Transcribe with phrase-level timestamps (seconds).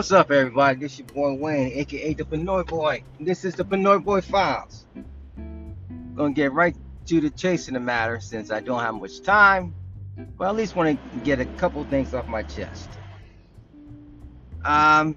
[0.00, 0.80] What's up, everybody?
[0.80, 3.02] This is your boy Wayne, aka the Pinoy Boy.
[3.20, 4.86] This is the Pinoy Boy Files.
[6.16, 9.74] Gonna get right to the chase in the matter since I don't have much time,
[10.38, 12.88] but at least want to get a couple things off my chest.
[14.64, 15.16] Um,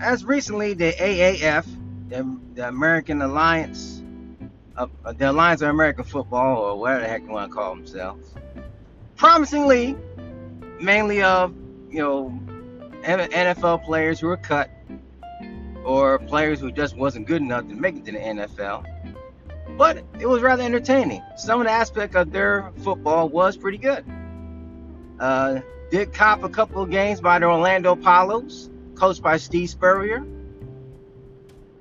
[0.00, 1.66] as recently, the AAF,
[2.08, 4.02] the, the American Alliance,
[4.74, 7.76] of, uh, the Alliance of American Football, or whatever the heck you want to call
[7.76, 8.34] themselves,
[9.14, 9.96] promisingly,
[10.80, 11.54] mainly of
[11.90, 12.40] you know
[13.02, 14.70] NFL players who were cut
[15.84, 18.84] or players who just wasn't good enough to make it to the NFL.
[19.76, 21.22] But it was rather entertaining.
[21.36, 24.04] Some of the aspect of their football was pretty good.
[25.18, 30.24] Uh, did cop a couple of games by the Orlando Apollos, coached by Steve Spurrier.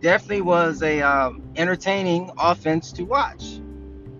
[0.02, 3.44] Definitely was a um, entertaining offense to watch,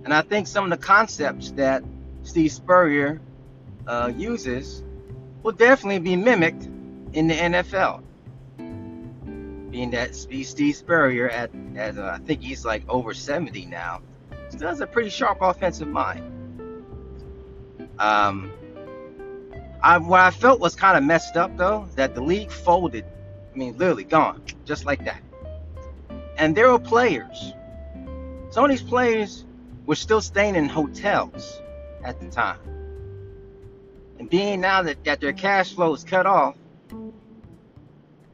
[0.04, 1.84] and I think some of the concepts that
[2.24, 3.22] Steve Spurrier
[3.88, 4.84] uh, uses
[5.42, 6.68] will definitely be mimicked
[7.14, 8.04] in the NFL.
[9.72, 14.02] Being that Steve Spurrier at, at uh, I think he's like over 70 now,
[14.50, 16.24] still has a pretty sharp offensive mind.
[18.00, 18.52] Um,
[19.82, 23.06] I, what I felt was kind of messed up though, that the league folded.
[23.54, 25.22] I mean, literally gone, just like that.
[26.38, 27.54] And there were players.
[28.50, 29.46] Some of these players
[29.86, 31.62] were still staying in hotels
[32.04, 32.60] at the time.
[34.18, 36.56] And being now that, that their cash flow is cut off,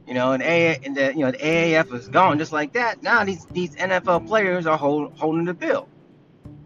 [0.06, 3.02] you know, and, and the you know the AAF is gone just like that.
[3.02, 5.88] Now these these NFL players are hold, holding the bill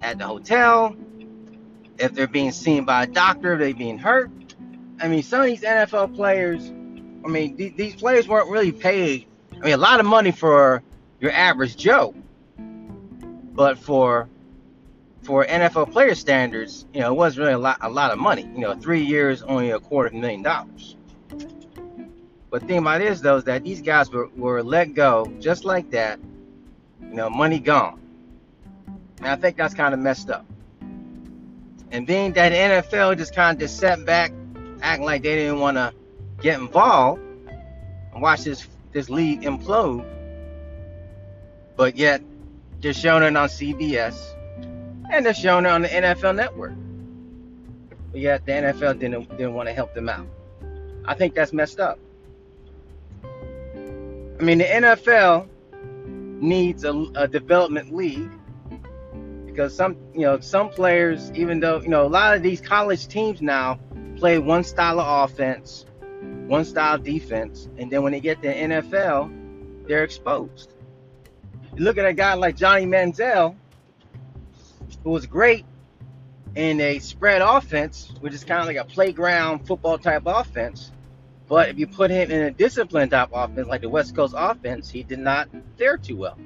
[0.02, 0.94] at the hotel.
[1.98, 4.30] If they're being seen by a doctor, they're being hurt.
[5.00, 9.26] I mean, some of these NFL players, I mean, th- these players weren't really paid.
[9.52, 10.82] I mean, a lot of money for
[11.20, 12.14] your average Joe,
[12.58, 14.28] but for
[15.22, 18.42] for NFL player standards, you know, it wasn't really a lot a lot of money.
[18.42, 20.96] You know, three years, only a quarter of a million dollars.
[22.50, 25.32] But the thing about it is, though, is that these guys were, were let go
[25.38, 26.18] just like that.
[27.00, 28.00] You know, money gone.
[29.18, 30.44] And I think that's kind of messed up.
[31.92, 34.32] And being that the NFL just kind of just sat back,
[34.82, 35.92] acting like they didn't want to
[36.40, 37.20] get involved
[38.12, 40.04] and watch this this league implode,
[41.76, 42.22] but yet
[42.80, 44.34] they're showing it on CBS
[45.12, 46.74] and they're showing it on the NFL Network.
[48.10, 50.26] But yet the NFL didn't didn't want to help them out.
[51.04, 51.98] I think that's messed up.
[54.40, 55.48] I mean, the NFL
[56.40, 58.30] needs a, a, development league
[59.44, 63.06] because some, you know, some players, even though, you know, a lot of these college
[63.06, 63.78] teams now
[64.16, 65.84] play one style of offense,
[66.46, 70.72] one style of defense, and then when they get to the NFL, they're exposed.
[71.76, 73.54] You look at a guy like Johnny Manziel,
[75.04, 75.66] who was great
[76.54, 80.92] in a spread offense, which is kind of like a playground football type offense
[81.50, 84.88] but if you put him in a disciplined type offense like the West Coast offense,
[84.88, 86.38] he did not fare too well.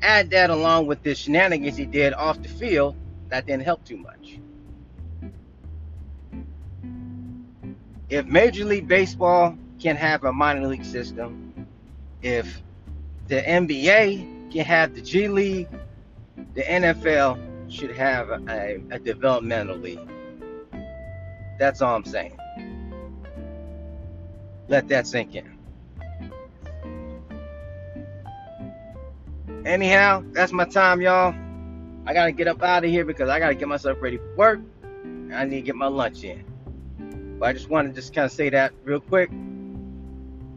[0.00, 2.94] Add that along with the shenanigans he did off the field,
[3.28, 4.38] that didn't help too much.
[8.08, 11.66] If Major League Baseball can have a minor league system,
[12.22, 12.62] if
[13.26, 15.68] the NBA can have the G League,
[16.54, 17.36] the NFL
[17.68, 20.08] should have a, a developmental league.
[21.58, 22.38] That's all I'm saying.
[24.68, 25.58] Let that sink in.
[29.64, 31.34] Anyhow, that's my time, y'all.
[32.06, 34.60] I gotta get up out of here because I gotta get myself ready for work.
[35.32, 36.44] I need to get my lunch in.
[37.38, 39.30] But I just want to just kind of say that real quick.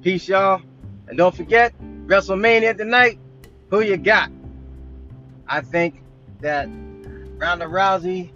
[0.02, 0.62] Peace, y'all.
[1.08, 1.74] And don't forget,
[2.06, 3.20] WrestleMania tonight.
[3.70, 4.30] Who you got?
[5.48, 6.04] I think
[6.42, 6.68] that
[7.38, 8.32] Ronda Rousey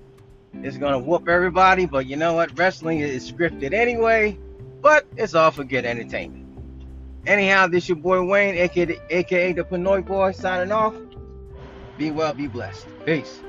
[0.63, 2.57] is gonna whoop everybody, but you know what?
[2.57, 4.37] Wrestling is scripted anyway
[4.85, 6.45] but it's all for good entertainment.
[7.25, 10.93] Anyhow, this your boy Wayne, aka, AKA the Pinoy Boy, signing off.
[11.97, 12.85] Be well, be blessed.
[13.03, 13.41] Peace.